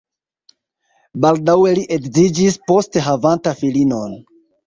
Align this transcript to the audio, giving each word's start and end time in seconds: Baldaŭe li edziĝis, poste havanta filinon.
Baldaŭe 1.25 1.73
li 1.81 1.83
edziĝis, 1.97 2.57
poste 2.71 3.05
havanta 3.09 3.55
filinon. 3.63 4.19